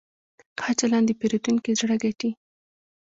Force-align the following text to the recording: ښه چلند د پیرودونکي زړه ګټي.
ښه 0.61 0.71
چلند 0.79 1.05
د 1.07 1.11
پیرودونکي 1.19 1.71
زړه 1.79 1.95
ګټي. 2.03 2.31